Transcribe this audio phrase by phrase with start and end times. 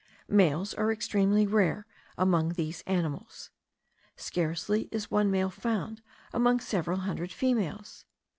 [0.29, 1.85] Males are extremely rare
[2.17, 3.51] among these animals.
[4.15, 6.01] Scarcely is one male found
[6.33, 8.05] among several hundred females.